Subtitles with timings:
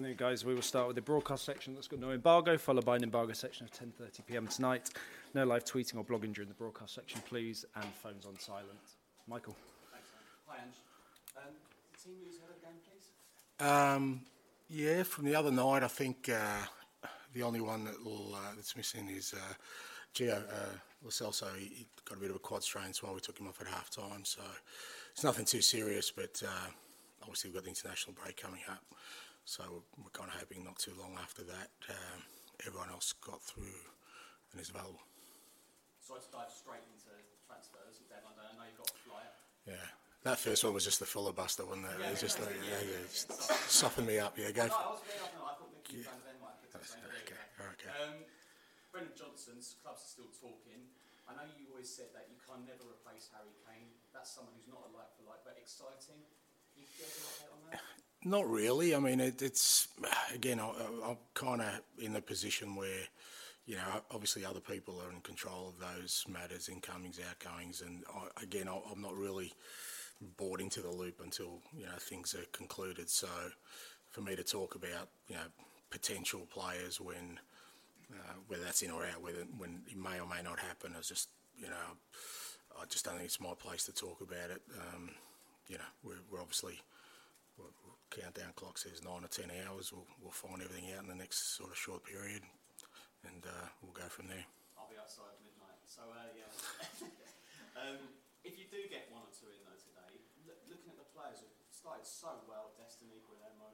[0.00, 0.46] Afternoon, guys.
[0.46, 3.34] We will start with the broadcast section that's got no embargo, followed by an embargo
[3.34, 4.46] section of 10:30 p.m.
[4.46, 4.88] tonight.
[5.34, 8.96] No live tweeting or blogging during the broadcast section, please, and phones on silent.
[9.28, 9.54] Michael.
[9.92, 10.74] Hi, Ange.
[11.36, 11.52] Um,
[12.02, 13.66] team news ahead of the game, please.
[13.68, 14.22] Um,
[14.70, 18.74] yeah, from the other night, I think uh, the only one that will, uh, that's
[18.78, 19.52] missing is uh,
[20.14, 21.10] Gio uh, Lo
[21.58, 23.66] He, he got a bit of a quad strain, so we took him off at
[23.66, 24.24] half time.
[24.24, 24.40] So
[25.12, 26.70] it's nothing too serious, but uh,
[27.20, 28.82] obviously we've got the international break coming up.
[29.50, 32.22] So we're kind of hoping not too long after that, um,
[32.62, 33.82] everyone else got through
[34.54, 35.02] and is available.
[35.98, 37.10] Sorry to dive straight into
[37.50, 37.98] transfers.
[38.06, 38.46] Deadline day.
[38.46, 39.34] I know you've got a flyer.
[39.66, 39.88] Yeah.
[40.22, 41.98] That first one was just a filibuster, wasn't it?
[41.98, 43.34] it was just like, yeah, yeah, just
[43.66, 44.38] soften me up.
[44.38, 44.70] Yeah, go.
[44.70, 46.14] No, I was really, no, I thought Micky yeah.
[46.14, 46.54] of Denmark.
[46.70, 47.42] Okay,
[47.74, 47.90] okay.
[48.06, 48.22] Um,
[48.94, 50.94] Brennan Johnson's clubs are still talking.
[51.26, 53.98] I know you always said that you can never replace Harry Kane.
[54.14, 56.22] That's someone who's not a like for like, but exciting.
[56.78, 57.82] You get an update on that?
[58.24, 58.94] Not really.
[58.94, 59.88] I mean, it, it's
[60.34, 60.70] again, I,
[61.06, 63.04] I'm kind of in the position where,
[63.64, 68.42] you know, obviously other people are in control of those matters, incomings, outgoings, and I,
[68.42, 69.52] again, I, I'm not really
[70.36, 73.08] bought into the loop until you know things are concluded.
[73.08, 73.28] So,
[74.10, 75.48] for me to talk about you know
[75.90, 77.38] potential players when
[78.12, 81.08] uh, whether that's in or out, whether when it may or may not happen, is
[81.08, 81.96] just you know,
[82.80, 84.60] I just don't think it's my place to talk about it.
[84.78, 85.10] Um,
[85.68, 86.80] you know, we're, we're obviously
[88.10, 89.94] countdown clock says nine or ten hours.
[89.94, 92.42] We'll, we'll find everything out in the next sort of short period,
[93.24, 94.44] and uh, we'll go from there.
[94.74, 95.78] I'll be outside at midnight.
[95.86, 96.50] So uh, yeah.
[97.80, 97.98] um,
[98.42, 101.38] if you do get one or two in though today, look, looking at the players
[101.40, 103.70] who have started so well, Destiny, Guglielmo,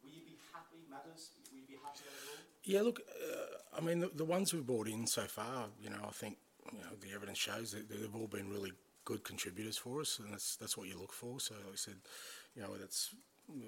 [0.00, 1.44] will you be happy, Maddison?
[1.50, 2.42] Will you be happy overall?
[2.64, 6.00] Yeah, look, uh, I mean, the, the ones we've brought in so far, you know,
[6.00, 6.38] I think
[6.72, 8.72] you know the evidence shows that they've all been really
[9.04, 11.40] good contributors for us, and that's that's what you look for.
[11.40, 11.96] So, like I said,
[12.56, 13.14] you know, it's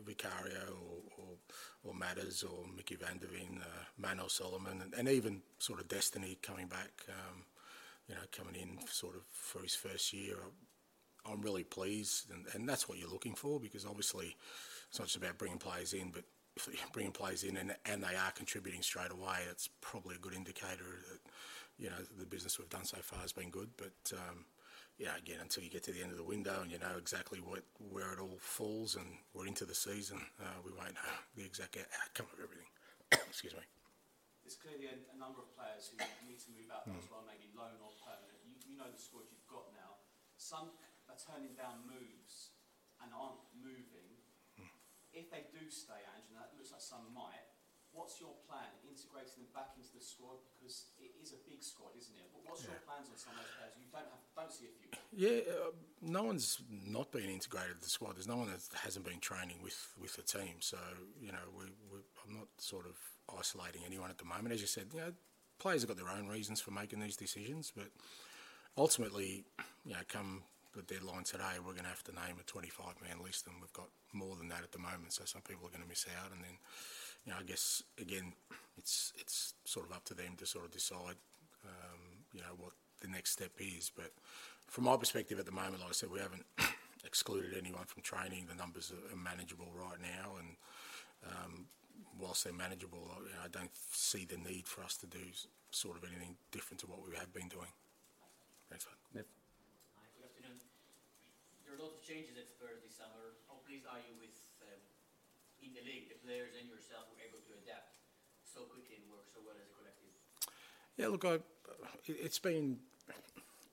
[0.05, 1.37] Vicario or, or,
[1.85, 5.89] or Maddison or Micky Van de Ven, uh, Manor Solomon, and, and even sort of
[5.89, 7.45] Destiny coming back, um,
[8.09, 10.37] you know, coming in sort of for his first year.
[11.29, 14.37] I'm really pleased, and, and that's what you're looking for because obviously
[14.89, 16.25] it's not just about bringing players in, but
[16.93, 20.85] bringing players in and, and they are contributing straight away, it's probably a good indicator
[21.11, 21.21] that
[21.79, 23.71] you know the business we've done so far has been good.
[23.77, 24.45] But um,
[24.99, 27.39] yeah, again, until you get to the end of the window and you know exactly
[27.41, 31.45] what where it all falls and we're into the season, uh, we won't know the
[31.45, 32.69] exact outcome of everything.
[33.31, 33.65] Excuse me.
[34.41, 36.97] There's clearly a, a number of players who need to move out Hmm.
[36.97, 38.39] as well, maybe loan or permanent.
[38.47, 40.01] You, you know the squad you've got now.
[40.39, 40.71] Some
[41.11, 42.55] are turning down moves
[43.03, 44.23] and aren't moving.
[44.57, 44.71] Hmm.
[45.13, 47.43] If they do stay, Ange, and that looks like some might,
[47.97, 48.69] what's your plan?
[48.85, 52.29] Integrating them back into the squad because it is a big squad, isn't it?
[52.31, 53.75] But what's your plans on some of those players?
[53.81, 54.89] You don't have, don't see a few.
[55.17, 55.73] Yeah, uh,
[56.05, 58.21] no one's not been integrated to the squad.
[58.21, 60.61] There's no one that hasn't been training with, with the team.
[60.61, 60.79] So,
[61.19, 62.95] you know, we, we, I'm not sort of
[63.33, 64.53] isolating anyone at the moment.
[64.53, 65.13] As you said, you know,
[65.59, 67.89] players have got their own reasons for making these decisions, but
[68.77, 69.45] ultimately,
[69.85, 70.45] you know, come
[70.77, 73.73] the deadline today, we're going to have to name a 25 man list, and we've
[73.73, 75.13] got more than that at the moment.
[75.13, 76.61] So some people are going to miss out, and then,
[77.27, 78.33] you know, I guess again,
[78.79, 81.19] it's it's sort of up to them to sort of decide,
[81.65, 83.91] um, you know, what the next step is.
[83.95, 84.13] But
[84.69, 86.47] from my perspective at the moment, like I said, we haven't
[87.05, 88.47] excluded anyone from training.
[88.49, 90.57] The numbers are, are manageable right now, and
[91.27, 91.67] um,
[92.19, 95.27] whilst they're manageable, I, you know, I don't see the need for us to do
[95.71, 97.75] sort of anything different to what we have been doing.
[98.71, 99.23] Thanks, mate.
[99.23, 99.27] Niv.
[99.99, 100.59] Hi, good afternoon.
[101.67, 103.35] Your were a lot of changes at Spurs this summer.
[103.51, 104.46] How pleased are you with
[105.67, 107.99] in the league, the players and yourself were able to adapt
[108.47, 110.15] so quickly and work so well as a collective?
[110.95, 111.43] Yeah, look, I,
[112.07, 112.79] it's been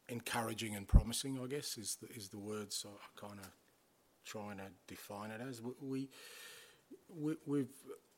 [0.09, 1.39] encouraging and promising.
[1.41, 3.49] I guess is the, is the words I kind of
[4.25, 5.61] trying to define it as.
[5.61, 6.09] We,
[7.09, 7.67] we we've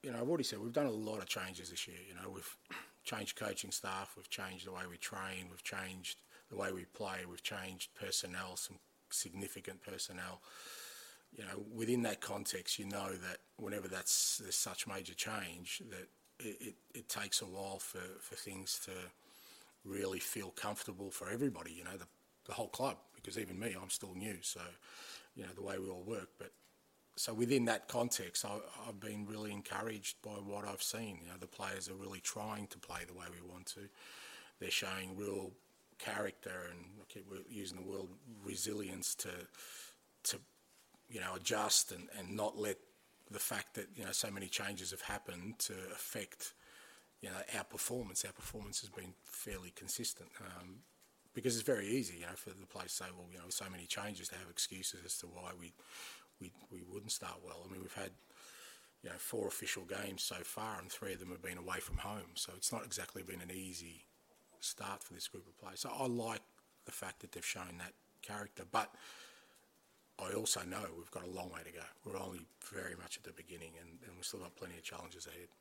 [0.04, 1.98] you know I've already said we've done a lot of changes this year.
[2.07, 2.57] You know we've
[3.04, 7.25] changed coaching staff, we've changed the way we train, we've changed the way we play,
[7.30, 8.77] we've changed personnel, some
[9.10, 10.42] significant personnel.
[11.37, 16.07] You know, within that context, you know that whenever that's there's such major change, that
[16.39, 18.91] it, it, it takes a while for, for things to
[19.83, 21.73] really feel comfortable for everybody.
[21.73, 22.07] You know, the,
[22.45, 24.61] the whole club, because even me, I'm still new, so
[25.35, 26.29] you know the way we all work.
[26.37, 26.51] But
[27.17, 28.57] so within that context, I,
[28.88, 31.19] I've been really encouraged by what I've seen.
[31.21, 33.81] You know, the players are really trying to play the way we want to.
[34.59, 35.51] They're showing real
[35.97, 38.07] character and I keep using the word
[38.43, 39.29] resilience to
[40.23, 40.38] to
[41.09, 42.77] you know adjust and, and not let
[43.31, 46.53] the fact that you know so many changes have happened to affect
[47.21, 48.25] you know our performance.
[48.25, 50.29] Our performance has been fairly consistent.
[50.39, 50.77] Um,
[51.35, 53.65] because it's very easy, you know, for the players to say, well, you know, so
[53.69, 55.73] many changes to have excuses as to why we,
[56.39, 57.61] we, we wouldn't start well.
[57.67, 58.11] I mean, we've had,
[59.03, 61.97] you know, four official games so far, and three of them have been away from
[61.97, 62.31] home.
[62.35, 64.05] So it's not exactly been an easy
[64.61, 65.81] start for this group of players.
[65.81, 66.41] So I like
[66.85, 68.91] the fact that they've shown that character, but
[70.15, 71.83] I also know we've got a long way to go.
[72.07, 75.27] We're only very much at the beginning, and, and we've still got plenty of challenges
[75.27, 75.51] ahead.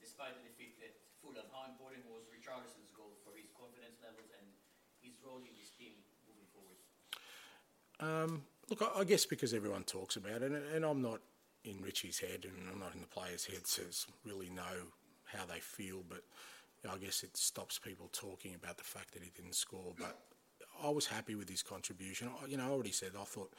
[0.00, 4.48] Despite the defeat at Fulham, how important was Richarlison's goal for his confidence levels and
[5.04, 5.92] his role in this team
[6.24, 6.78] moving forward?
[8.00, 11.20] Um, look, I, I, guess because everyone talks about it, and, and I'm not
[11.64, 13.84] in Richie's head, and I'm not in the players' heads to
[14.24, 14.88] really know
[15.24, 16.24] how they feel, but
[16.88, 19.92] I guess it stops people talking about the fact that he didn't score.
[19.98, 20.16] But
[20.82, 22.28] I was happy with his contribution.
[22.42, 23.52] I, you know, I already said I thought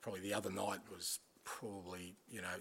[0.00, 2.56] probably the other night was probably you know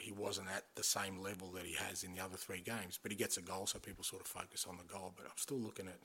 [0.00, 2.98] he wasn't at the same level that he has in the other three games.
[3.02, 5.12] But he gets a goal, so people sort of focus on the goal.
[5.16, 5.98] But I'm still looking at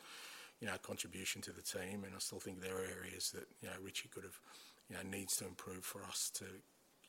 [0.59, 3.67] you know contribution to the team, and I still think there are areas that you
[3.67, 4.39] know Richie could have
[4.89, 6.45] you know needs to improve for us to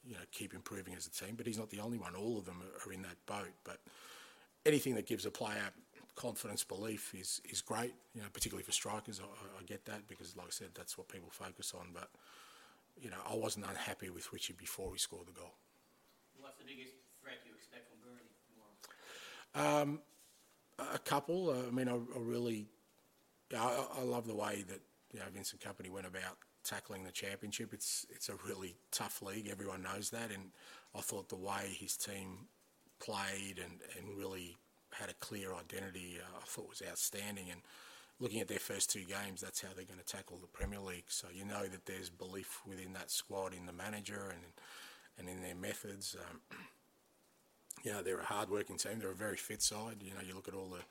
[0.05, 1.35] you know keep improving as a team.
[1.37, 2.14] But he's not the only one.
[2.14, 3.52] All of them are in that boat.
[3.64, 3.79] But
[4.67, 5.73] anything that gives a player
[6.14, 7.94] confidence, belief is is great.
[8.14, 11.08] You know, particularly for strikers, I, I, get that because, like I said, that's what
[11.08, 11.88] people focus on.
[11.93, 12.11] But
[13.00, 15.55] you know, I wasn't unhappy with Richie before he scored the goal.
[16.38, 17.99] What's the biggest threat you expect from
[19.55, 20.00] Burnley Um,
[20.94, 21.50] a couple.
[21.50, 22.67] Uh, I mean, I, I really,
[23.56, 24.81] I, I, love the way that
[25.12, 27.72] you know Vincent Kompany went about tackling the championship.
[27.72, 29.49] It's it's a really tough league.
[29.50, 30.50] Everyone knows that, and
[30.94, 32.49] I thought the way his team
[33.00, 34.56] played and, and really
[34.99, 37.46] had a clear identity, uh, I thought was outstanding.
[37.50, 37.61] And
[38.20, 41.06] looking at their first two games, that's how they're going to tackle the Premier League.
[41.08, 44.44] So you know that there's belief within that squad in the manager and
[45.19, 46.17] and in their methods.
[46.19, 46.41] Um,
[47.85, 48.99] you know, they're a hard-working team.
[48.99, 49.96] They're a very fit side.
[50.00, 50.82] You know, you look at all the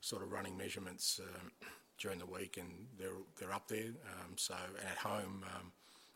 [0.00, 1.52] sort of running measurements um,
[1.98, 2.68] during the week, and
[2.98, 3.92] they're they're up there.
[4.06, 5.72] Um, so and at home, um,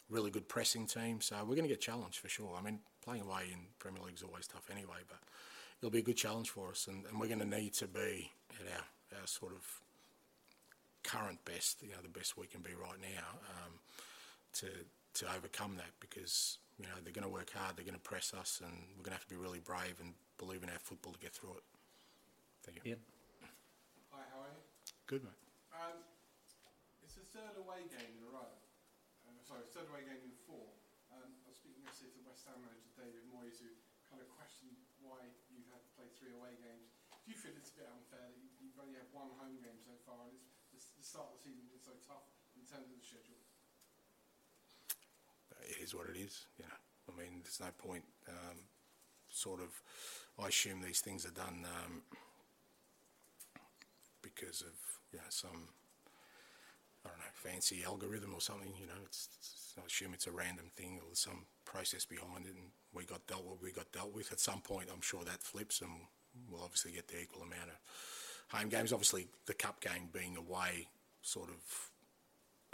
[0.08, 1.20] really good pressing team.
[1.20, 2.56] So we're going to get challenged for sure.
[2.58, 5.18] I mean, playing away in Premier League is always tough anyway, but
[5.80, 8.32] it'll be a good challenge for us, and, and we're going to need to be
[8.60, 9.64] at our, our sort of
[11.02, 13.72] current best, you know, the best we can be right now, um,
[14.54, 14.66] to
[15.16, 18.34] to overcome that because you know they're going to work hard, they're going to press
[18.34, 21.12] us, and we're going to have to be really brave and believe in our football
[21.12, 21.64] to get through it.
[22.64, 22.96] Thank you.
[22.96, 23.00] Yep.
[24.12, 24.60] Hi, how are you?
[25.06, 25.40] Good, mate.
[25.72, 26.02] Um,
[27.00, 28.52] it's a third away game in a row.
[29.24, 30.68] Uh, sorry, third away game in four.
[31.14, 33.72] Um, I was speaking yesterday to West Ham manager David Moyes, who
[34.10, 36.90] kind of questioned why you had to play three away games.
[37.22, 39.94] Do you feel it's a bit unfair that you've only had one home game so
[40.02, 40.34] far, and
[40.74, 42.26] it's the start of the season been so tough
[42.58, 43.38] in terms of the schedule?
[45.62, 46.50] It is what it is.
[46.58, 48.02] You know, I mean, there's no point.
[48.26, 48.66] Um,
[49.30, 49.70] sort of,
[50.38, 52.02] I assume these things are done um,
[54.22, 54.74] because of
[55.10, 55.70] you know some
[57.04, 58.74] I don't know fancy algorithm or something.
[58.78, 62.54] You know, it's, it's, I assume it's a random thing or some process behind it,
[62.54, 63.62] and we got dealt with.
[63.62, 64.32] We got dealt with.
[64.32, 65.90] At some point, I'm sure that flips, and
[66.50, 68.92] we'll obviously get the equal amount of home games.
[68.92, 70.88] Obviously, the cup game being away
[71.22, 71.90] sort of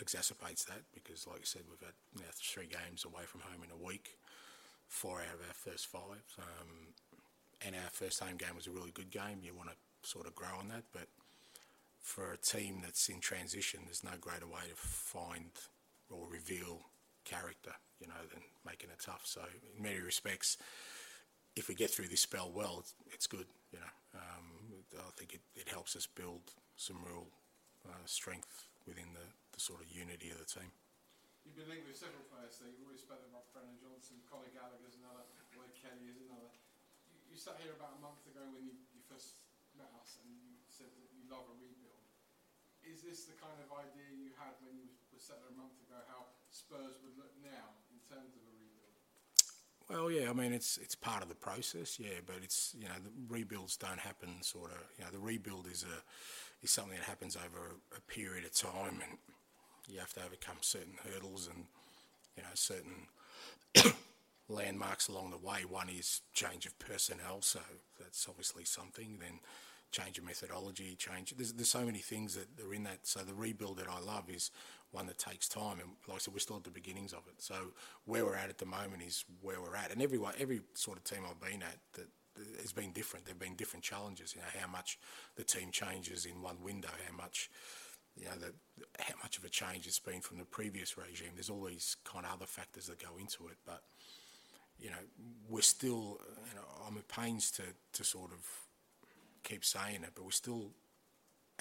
[0.00, 3.71] exacerbates that because, like I said, we've had now three games away from home in
[3.71, 4.18] a week,
[4.88, 6.94] four out of our first five, um,
[7.64, 9.40] and our first home game was a really good game.
[9.42, 9.76] You want to
[10.09, 11.09] sort of grow on that, but
[12.00, 15.50] for a team that's in transition, there's no greater way to find
[16.11, 16.80] or reveal
[17.25, 19.23] character, you know, than making it tough.
[19.25, 19.41] So
[19.76, 20.57] in many respects,
[21.57, 23.93] if we get through this spell well, it's, it's good, you know.
[24.14, 24.47] Um,
[24.97, 27.29] I think it, it helps us build some real
[27.88, 30.69] uh, strength within the, the sort of unity of the team.
[31.45, 32.55] you've been linked with several players.
[32.57, 35.25] So you've always spoken about Brennan Johnson, Conor Gallagher's another,
[35.57, 36.52] Lloyd Kelly is another.
[37.09, 39.41] You, you sat here about a month ago when you, you first
[39.76, 42.05] met us, and you said that you love a rebuild.
[42.83, 45.79] Is this the kind of idea you had when you were sat there a month
[45.87, 46.02] ago?
[46.11, 46.29] How
[46.66, 48.95] Spurs would look now in terms of a rebuild?
[49.90, 52.95] Well, yeah, I mean it's it's part of the process, yeah, but it's you know
[53.02, 57.04] the rebuilds don't happen sort of you know the rebuild is a is something that
[57.04, 59.19] happens over a, a period of time, and
[59.88, 61.64] you have to overcome certain hurdles and
[62.37, 63.07] you know certain
[64.49, 65.64] landmarks along the way.
[65.69, 67.61] One is change of personnel, so
[67.99, 69.19] that's obviously something.
[69.21, 69.40] Then
[69.90, 71.35] change of methodology, change.
[71.37, 73.00] There's, there's so many things that are in that.
[73.07, 74.50] So the rebuild that I love is
[74.92, 77.42] one that takes time, and like I said, we're still at the beginnings of it.
[77.42, 77.54] So
[78.04, 81.04] where we're at at the moment is where we're at, and every every sort of
[81.04, 82.08] team I've been at that
[82.61, 83.25] has been different.
[83.25, 84.34] There've been different challenges.
[84.34, 84.99] You know how much
[85.37, 87.50] the team changes in one window, how much
[88.16, 88.32] you know
[89.00, 91.30] how much of a change it's been from the previous regime.
[91.34, 93.82] There's all these kind of other factors that go into it, but
[94.78, 95.02] you know
[95.49, 96.20] we're still.
[96.49, 97.62] You know, I'm at pains to
[97.94, 98.46] to sort of
[99.42, 100.70] keep saying it, but we're still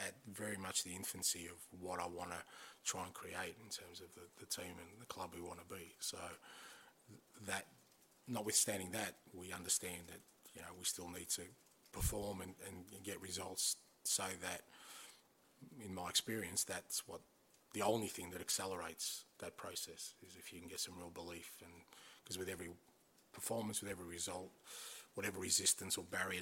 [0.07, 2.41] at very much the infancy of what I want to
[2.83, 5.73] try and create in terms of the, the team and the club we want to
[5.73, 5.93] be.
[5.99, 6.17] So
[7.47, 7.67] that,
[8.27, 10.21] notwithstanding that, we understand that
[10.55, 11.43] you know we still need to
[11.91, 14.61] perform and, and, and get results so that,
[15.85, 17.21] in my experience, that's what
[17.73, 21.51] the only thing that accelerates that process is if you can get some real belief
[21.63, 21.71] and
[22.23, 22.69] because with every
[23.31, 24.49] performance, with every result,
[25.15, 26.41] whatever resistance or barrier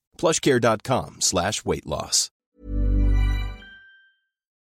[0.21, 2.29] plushcare.com slash weight loss.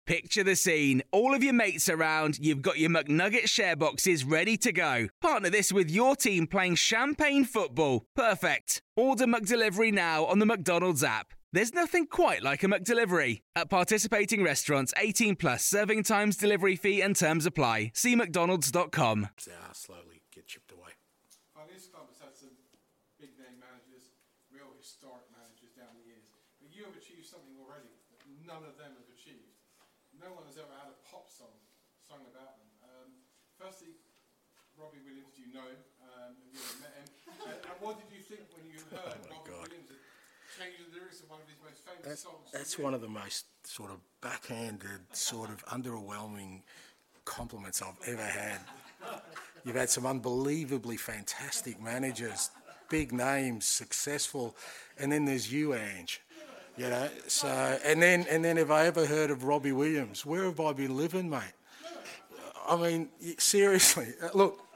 [0.06, 1.02] Picture the scene.
[1.12, 5.08] All of your mates around, you've got your McNugget share boxes ready to go.
[5.20, 8.06] Partner this with your team playing champagne football.
[8.16, 8.80] Perfect.
[8.96, 11.34] Order McDelivery now on the McDonald's app.
[11.52, 13.40] There's nothing quite like a McDelivery.
[13.54, 17.92] At participating restaurants, 18 plus serving times, delivery fee, and terms apply.
[17.92, 19.28] See McDonald's.com.
[19.44, 20.96] they are slowly get chipped away.
[21.54, 22.56] Uh, this club has had some
[23.20, 24.08] big name managers,
[24.48, 26.32] real historic managers down the years.
[26.64, 29.52] But you have achieved something already that none of them have achieved.
[30.18, 31.54] No one has ever had a pop song
[32.02, 32.66] sung about them.
[32.82, 33.08] Um,
[33.54, 33.94] firstly,
[34.74, 35.80] Robbie Williams, do you know him?
[36.04, 37.08] Um, have you ever met him?
[37.48, 39.88] and, and what did you think when you heard Robbie Williams
[40.58, 42.52] change the lyrics of one of his most famous That's, songs?
[42.52, 46.62] that's one of the most sort of backhanded, sort of underwhelming
[47.24, 48.60] compliments I've ever had.
[49.64, 52.50] You've had some unbelievably fantastic managers,
[52.88, 54.56] big names, successful,
[54.98, 56.20] and then there's you, Ange.
[56.76, 57.48] You know, so
[57.84, 60.24] and then and then have I ever heard of Robbie Williams?
[60.24, 61.42] Where have I been living, mate?
[62.68, 64.67] I mean, seriously, uh, look.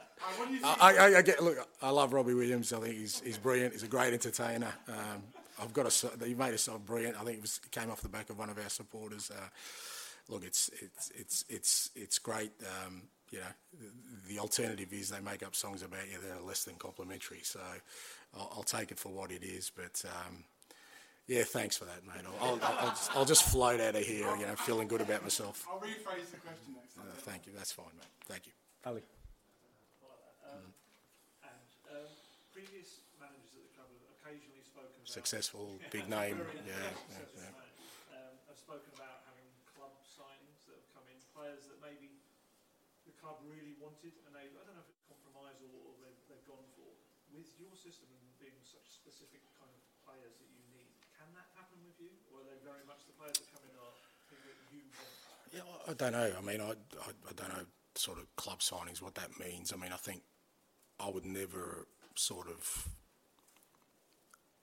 [0.63, 1.57] I, I, I get look.
[1.81, 2.71] I love Robbie Williams.
[2.73, 3.73] I think he's he's brilliant.
[3.73, 4.73] He's a great entertainer.
[4.87, 5.23] Um,
[5.61, 7.15] I've got a so- he made a song brilliant.
[7.19, 9.31] I think it was it came off the back of one of our supporters.
[9.31, 9.47] Uh,
[10.29, 12.51] look, it's it's it's it's it's great.
[12.85, 13.45] Um, you know,
[13.79, 17.39] the, the alternative is they make up songs about you that are less than complimentary.
[17.41, 17.59] So
[18.37, 19.71] I'll, I'll take it for what it is.
[19.75, 20.43] But um,
[21.27, 22.21] yeah, thanks for that, mate.
[22.41, 25.23] I'll, I'll, I'll, just, I'll just float out of here, you know, feeling good about
[25.23, 25.65] myself.
[25.71, 27.53] I'll rephrase the question next Uh, thank you.
[27.57, 28.05] That's fine, mate.
[28.27, 28.51] Thank you.
[28.85, 29.01] Ali.
[30.51, 30.61] And
[31.89, 32.05] um,
[32.53, 36.41] previous managers at the club have occasionally spoken about Successful, big name.
[36.65, 38.17] Yeah, yeah, yeah.
[38.17, 39.45] um, have spoken about having
[39.77, 42.17] club signings that have come in, players that maybe
[43.05, 46.17] the club really wanted, and they I don't know if it's compromise or, or they've,
[46.33, 46.89] they've gone for.
[47.29, 51.45] With your system and being such specific kind of players that you need, can that
[51.53, 53.93] happen with you, or are they very much the players that come in are
[54.33, 55.13] people that you want?
[55.53, 56.29] Yeah, I- I don't know.
[56.33, 56.73] I mean, I,
[57.05, 59.69] I, I don't know sort of club signings, what that means.
[59.69, 60.25] I mean, I think
[60.97, 61.85] I would never
[62.17, 62.65] sort of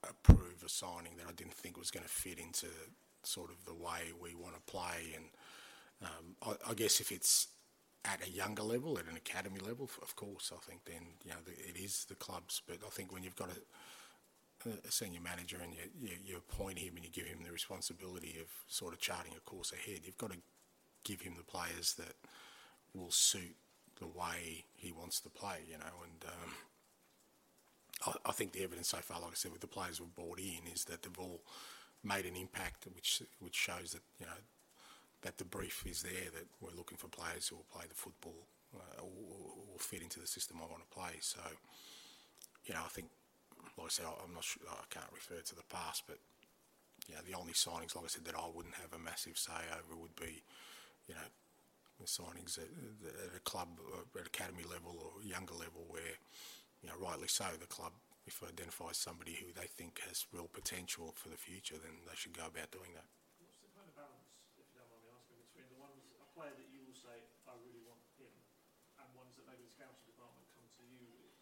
[0.09, 2.66] approve a signing that I didn't think was going to fit into
[3.23, 5.14] sort of the way we want to play.
[5.14, 5.25] And
[6.02, 7.49] um, I, I guess if it's
[8.04, 11.37] at a younger level, at an academy level, of course, I think then you know
[11.45, 12.62] the, it is the clubs.
[12.66, 16.78] But I think when you've got a, a senior manager and you, you, you appoint
[16.78, 20.19] him and you give him the responsibility of sort of charting a course ahead, you've
[20.19, 20.38] got to
[21.04, 22.14] give him the players that
[22.95, 23.57] will suit
[23.99, 26.02] the way he wants to play, you know.
[26.04, 26.52] And um,
[28.25, 30.73] I, think the evidence so far, like I said, with the players we've brought in,
[30.73, 31.42] is that they've all
[32.02, 34.40] made an impact, which which shows that you know
[35.23, 38.47] that the brief is there that we're looking for players who will play the football
[38.75, 41.19] uh, will, will fit into the system I want to play.
[41.21, 41.40] So,
[42.64, 43.09] you know, I think,
[43.76, 46.19] like I said, I'm not sure, I can't refer to the past, but
[47.09, 49.66] you know, the only signings, like I said, that I wouldn't have a massive say
[49.73, 50.42] over would be,
[51.09, 51.28] you know,
[51.99, 56.16] the signings at, at a club, uh, at academy level or younger level, where,
[56.83, 57.93] you know, rightly so, the club,
[58.27, 62.17] if it identifies somebody who they think has real potential for the future, then they
[62.17, 63.09] should go about doing that.
[63.41, 66.29] What's the kind of balance, if you don't mind me asking, between the ones, a
[66.33, 67.17] player that you will say,
[67.49, 68.33] I really want him,
[69.01, 71.35] and ones that maybe the scouting department come to you with?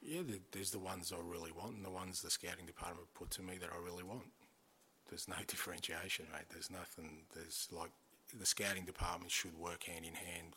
[0.00, 3.30] Yeah, there- there's the ones I really want, and the ones the scouting department put
[3.38, 4.32] to me that I really want.
[5.08, 6.48] There's no differentiation, mate.
[6.50, 7.26] There's nothing.
[7.34, 7.90] There's like
[8.32, 10.54] the scouting department should work hand in hand.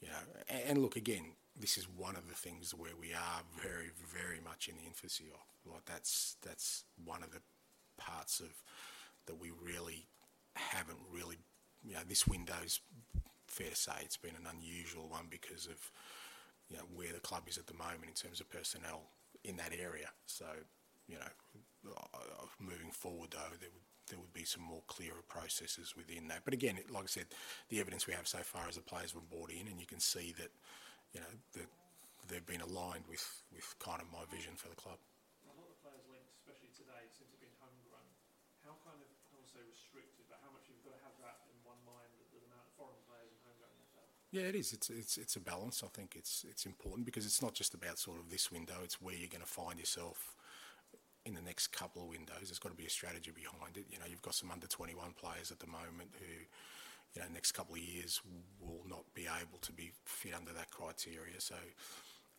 [0.00, 1.32] You know, and, look again.
[1.58, 5.24] This is one of the things where we are very, very much in the infancy
[5.32, 5.72] of.
[5.72, 7.40] Like that's that's one of the
[7.96, 8.50] parts of
[9.26, 10.06] that we really
[10.54, 11.38] haven't really.
[11.82, 12.80] You know, this window's
[13.46, 15.90] fair to say it's been an unusual one because of
[16.68, 19.10] you know where the club is at the moment in terms of personnel
[19.44, 20.10] in that area.
[20.26, 20.46] So
[21.08, 25.94] you know, uh, moving forward though, there would there would be some more clearer processes
[25.96, 26.44] within that.
[26.44, 27.26] But again, it- like I said,
[27.68, 30.00] the evidence we have so far is the players were bought in, and you can
[30.00, 30.50] see that
[31.12, 31.68] you know that
[32.28, 34.98] they've been aligned with with kind of my vision for the club.
[35.44, 38.10] A lot of the players linked, especially today, seem to been homegrown.
[38.66, 41.46] How kind of, I don't say restricted, but how much you've got to have that
[41.50, 44.10] in one mind, the, the amount of foreign players and homegrown you have to have?
[44.34, 44.72] Yeah, it is.
[44.74, 45.82] It's it's it's a balance.
[45.86, 48.82] I think it's it's important because it's not just about sort of this window.
[48.82, 50.34] It's where you're going to find yourself
[51.26, 52.46] in the next couple of windows.
[52.46, 53.84] There's got to be a strategy behind it.
[53.90, 56.32] You know, you've got some under 21 players at the moment who,
[57.14, 58.20] you know, next couple of years
[58.60, 61.40] will not be able to be fit under that criteria.
[61.40, 61.56] So,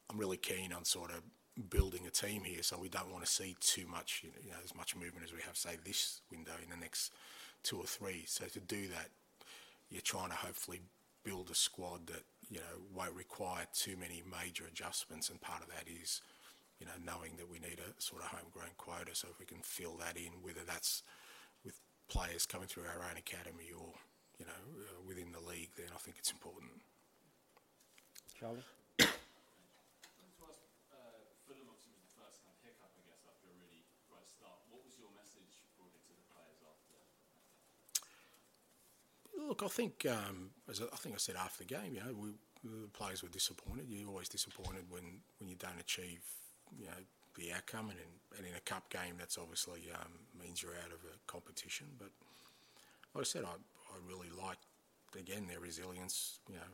[0.09, 1.21] I'm really keen on sort of
[1.69, 2.63] building a team here.
[2.63, 5.41] So we don't want to see too much, you know, as much movement as we
[5.41, 7.11] have, say, this window in the next
[7.63, 8.23] two or three.
[8.25, 9.09] So to do that,
[9.89, 10.81] you're trying to hopefully
[11.23, 15.67] build a squad that you know won't require too many major adjustments, and part of
[15.67, 16.21] that is
[16.79, 19.13] you know knowing that we need a sort of homegrown quota.
[19.13, 21.03] So if we can fill that in, whether that's
[21.65, 23.93] with players coming through our own academy or
[24.37, 26.71] you know uh, within the league, then I think it's important.
[28.37, 28.61] Charlie?
[29.01, 29.09] To
[30.45, 30.61] ask,
[30.93, 34.29] uh, Fulham obviously was the first kind of hiccup, I guess, after a really bright
[34.29, 34.61] start.
[34.69, 37.01] What was your message broadly to the players after?
[39.33, 42.13] Look, I think um, as I I think I said after the game, you know,
[42.13, 43.89] we, the players were disappointed.
[43.89, 46.21] You're always disappointed when, when you don't achieve,
[46.79, 47.01] you know,
[47.35, 50.91] the outcome, and in, and in a cup game, that's obviously um, means you're out
[50.91, 51.87] of a competition.
[51.97, 52.09] But
[53.13, 54.65] like I said, I, I really liked
[55.17, 56.39] again their resilience.
[56.49, 56.71] You know,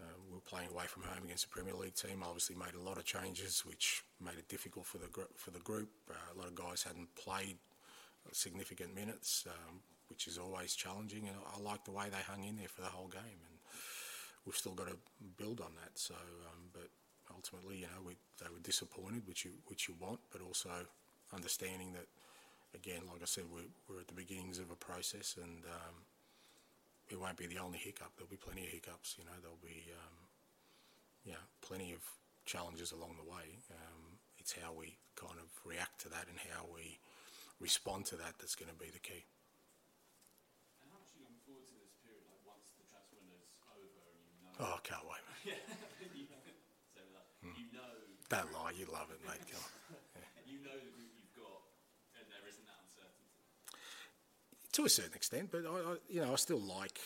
[0.00, 2.22] uh, we were playing away from home against a Premier League team.
[2.22, 5.60] Obviously, made a lot of changes, which made it difficult for the gr- for the
[5.60, 5.90] group.
[6.10, 7.56] Uh, a lot of guys hadn't played
[8.32, 11.26] significant minutes, um, which is always challenging.
[11.28, 13.58] And I, I like the way they hung in there for the whole game, and
[14.44, 14.96] we've still got to
[15.36, 15.98] build on that.
[15.98, 16.88] So, um, but
[17.34, 20.70] ultimately, you know, we, they were disappointed, which you which you want, but also
[21.32, 22.08] understanding that,
[22.74, 25.96] again, like I said, we're, we're at the beginnings of a process, and um,
[27.08, 28.12] it won't be the only hiccup.
[28.16, 29.16] There'll be plenty of hiccups.
[29.18, 30.16] You know, there'll be um,
[31.24, 32.00] you know plenty of
[32.44, 33.62] challenges along the way.
[33.70, 36.98] Um, it's how we kind of react to that and how we
[37.62, 39.22] respond to that that's going to be the key.
[40.82, 43.54] And how much are you looking forward to this period, like once the transfer window's
[43.70, 44.52] over and you know...
[44.58, 45.22] Oh, I can't wait.
[45.22, 45.54] mate.
[45.54, 46.26] yeah, you,
[46.90, 47.30] say with that.
[47.54, 47.94] you know...
[48.32, 49.44] Don't lie, you love it, mate.
[49.44, 50.00] Come on.
[50.48, 51.60] You know the group you've got,
[52.16, 53.28] and there isn't that uncertainty.
[54.72, 56.96] to a certain extent, but I, I, you know, I still like,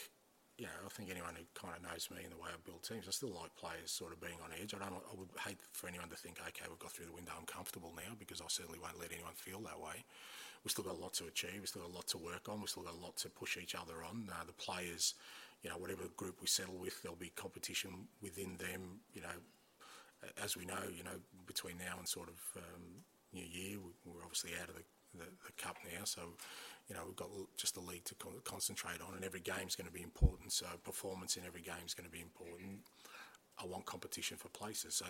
[0.59, 2.83] you know, I think anyone who kind of knows me and the way I build
[2.87, 4.75] teams, I still like players sort of being on edge.
[4.75, 7.35] I don't, I would hate for anyone to think, okay, we've got through the window,
[7.35, 10.07] I'm comfortable now, because I certainly won't let anyone feel that way.
[10.63, 11.59] We've still got a lot to achieve.
[11.59, 12.63] We've still got a lot to work on.
[12.63, 14.31] We've still got a lot to push each other on.
[14.31, 15.15] Uh, the players,
[15.63, 19.03] you know, whatever group we settle with, there'll be competition within them.
[19.15, 19.39] You know,
[20.43, 22.83] as we know, you know, between now and sort of um,
[23.33, 24.85] New Year, we- we're obviously out of the,
[25.19, 26.23] the, the cup now, so
[26.89, 29.87] you know we've got just the league to con- concentrate on, and every game's going
[29.87, 30.53] to be important.
[30.53, 32.81] So performance in every game is going to be important.
[33.59, 35.07] I want competition for places, so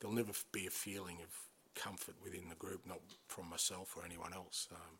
[0.00, 1.28] there'll never be a feeling of
[1.74, 4.68] comfort within the group, not from myself or anyone else.
[4.72, 4.98] Um,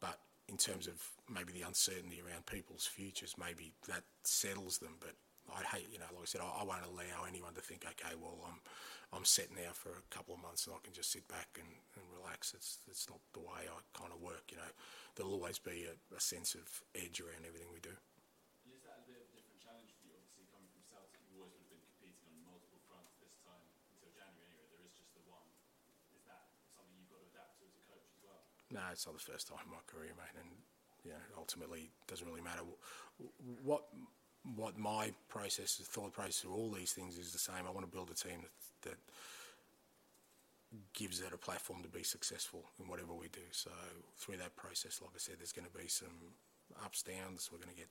[0.00, 0.94] but in terms of
[1.32, 4.96] maybe the uncertainty around people's futures, maybe that settles them.
[5.00, 5.14] But
[5.50, 8.14] I hate, you know, like I said, I, I won't allow anyone to think, okay,
[8.14, 8.62] well, I'm,
[9.10, 11.68] I'm set now for a couple of months and I can just sit back and,
[11.98, 12.54] and relax.
[12.54, 14.72] It's, it's not the way I kind of work, you know.
[15.18, 17.94] There'll always be a, a sense of edge around everything we do.
[18.70, 20.14] Is that a bit of a different challenge for you?
[20.14, 23.66] Obviously, coming from Celtic, you always would have been competing on multiple fronts this time
[23.90, 24.66] until January anyway.
[24.70, 25.50] There is just the one.
[26.14, 28.40] Is that something you've got to adapt to as a coach as well?
[28.70, 30.62] No, it's not the first time in my career, mate, and
[31.02, 32.62] you know, ultimately, it doesn't really matter
[33.64, 33.88] what
[34.56, 37.66] what my process, thought process of all these things is the same.
[37.66, 38.98] I want to build a team that, that
[40.94, 43.44] gives it a platform to be successful in whatever we do.
[43.50, 43.70] So
[44.16, 46.14] through that process, like I said, there's going to be some
[46.84, 47.50] ups, downs.
[47.52, 47.90] We're going to get,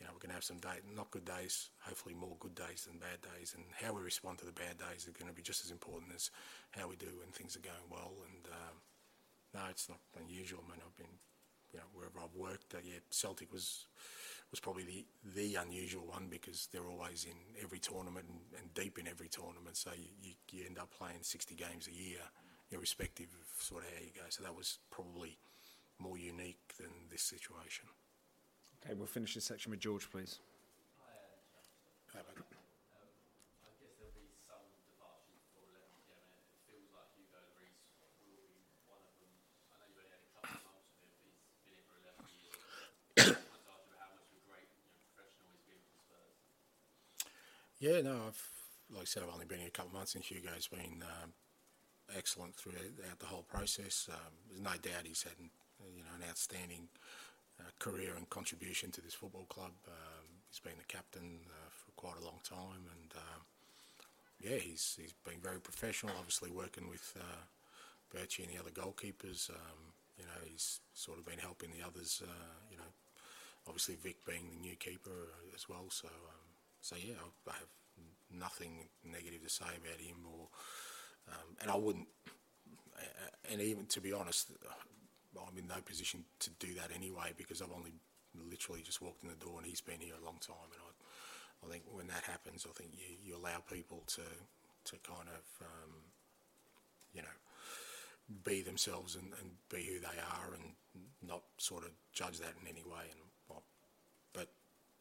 [0.00, 2.84] you know, we're going to have some day, not good days, hopefully more good days
[2.84, 3.54] than bad days.
[3.56, 6.12] And how we respond to the bad days are going to be just as important
[6.14, 6.30] as
[6.72, 8.12] how we do when things are going well.
[8.28, 8.76] And um,
[9.54, 10.60] no, it's not unusual.
[10.66, 11.16] I mean, I've been,
[11.72, 13.86] you know, wherever I've worked, uh, yeah, Celtic was
[14.56, 18.98] was probably the, the unusual one because they're always in every tournament and, and deep
[18.98, 19.76] in every tournament.
[19.76, 22.20] So you, you, you, end up playing 60 games a year,
[22.70, 24.22] irrespective of sort of how you go.
[24.30, 25.36] So that was probably
[25.98, 27.84] more unique than this situation.
[28.82, 30.38] Okay, we'll finish this section with George, please.
[32.14, 32.20] Uh,
[47.78, 48.42] Yeah, no, I've
[48.88, 51.32] like I said, I've only been here a couple of months, and Hugo's been um,
[52.16, 54.08] excellent throughout the whole process.
[54.10, 56.88] Um, there's no doubt he's had you know an outstanding
[57.60, 59.72] uh, career and contribution to this football club.
[59.88, 63.42] Um, he's been the captain uh, for quite a long time, and um,
[64.40, 66.14] yeah, he's he's been very professional.
[66.16, 67.44] Obviously, working with uh,
[68.10, 69.50] Bertie and the other goalkeepers.
[69.50, 72.22] Um, you know, he's sort of been helping the others.
[72.24, 72.88] Uh, you know,
[73.66, 75.90] obviously Vic being the new keeper as well.
[75.90, 76.08] So.
[76.86, 77.18] So yeah,
[77.48, 77.74] I, have
[78.30, 80.46] nothing negative to say about him, or
[81.26, 82.06] um, and I wouldn't.
[83.50, 84.52] And even to be honest,
[85.34, 87.92] I'm in no position to do that anyway because I've only
[88.48, 90.70] literally just walked in the door and he's been here a long time.
[90.70, 94.96] And I, I think when that happens, I think you, you allow people to to
[95.02, 95.92] kind of um,
[97.14, 97.36] you know
[98.44, 100.70] be themselves and, and be who they are and
[101.26, 103.10] not sort of judge that in any way.
[103.10, 103.25] And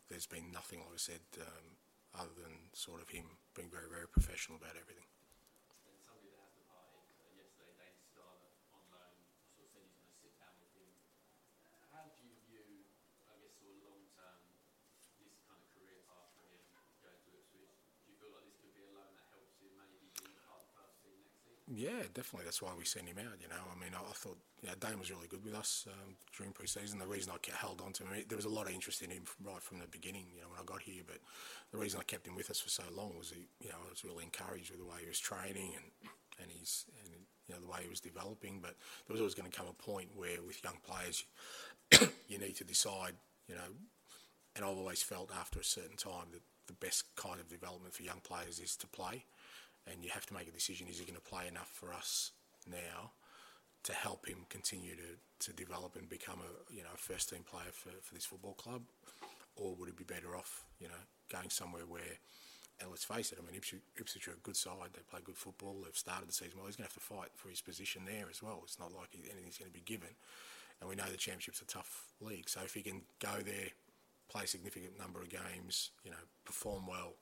[0.10, 1.78] there's been nothing, like I said, um,
[2.14, 5.06] other than sort of him being very, very professional about everything.
[21.76, 22.46] Yeah, definitely.
[22.46, 23.36] That's why we sent him out.
[23.42, 26.16] You know, I mean, I, I thought you Dane was really good with us um,
[26.36, 27.00] during pre-season.
[27.00, 29.12] The reason I kept, held on to him, there was a lot of interest in
[29.12, 30.28] him right from the beginning.
[30.34, 31.18] You know, when I got here, but
[31.72, 33.90] the reason I kept him with us for so long was he, you know, I
[33.90, 36.10] was really encouraged with the way he was training and
[36.40, 38.60] and he's and you know the way he was developing.
[38.62, 41.26] But there was always going to come a point where with young players,
[42.30, 43.20] you need to decide.
[43.50, 43.70] You know,
[44.56, 48.04] and I've always felt after a certain time that the best kind of development for
[48.04, 49.26] young players is to play
[49.88, 52.32] and you have to make a decision: is he going to play enough for us
[52.70, 53.12] now
[53.84, 57.72] to help him continue to, to develop and become a you know first team player
[57.72, 58.82] for, for this football club,
[59.56, 62.20] or would it be better off you know going somewhere where
[62.82, 64.92] and let's face it, I mean, Ipswich, Ipswich are a good side.
[64.94, 65.82] They play good football.
[65.84, 66.68] They've started the season well.
[66.68, 68.62] He's going to have to fight for his position there as well.
[68.64, 70.10] It's not like anything's going to be given.
[70.82, 72.50] And we know the Championship's a tough league.
[72.50, 73.72] So if he can go there,
[74.28, 77.16] play a significant number of games, you know, perform well,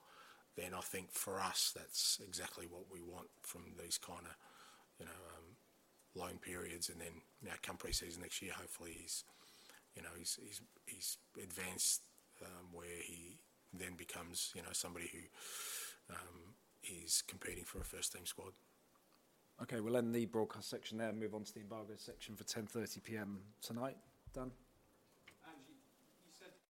[0.58, 4.36] then I think for us that's exactly what we want from these kind of
[5.00, 5.56] you know um,
[6.16, 9.24] loan periods, and then know, come pre-season next year, hopefully he's
[9.96, 12.02] you know he's he's, he's advanced
[12.42, 13.38] um, where he
[13.74, 18.54] then becomes you know somebody who um, is competing for a first team squad.
[19.62, 22.44] Okay, we'll end the broadcast section there and move on to the embargo section for
[22.44, 23.40] 10:30 p.m.
[23.62, 23.98] tonight.
[24.34, 24.52] Done.